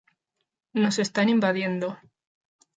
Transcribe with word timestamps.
Nos 0.73 0.97
están 0.97 1.29
invadiendo". 1.29 1.87